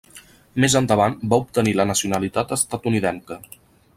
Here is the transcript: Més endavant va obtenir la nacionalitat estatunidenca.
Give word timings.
Més 0.63 0.75
endavant 0.79 1.17
va 1.33 1.39
obtenir 1.43 1.75
la 1.81 1.85
nacionalitat 1.91 2.57
estatunidenca. 2.59 3.41